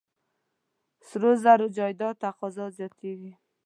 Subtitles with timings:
[1.07, 3.31] سرو زرو جایداد تقاضا زیاتېږي.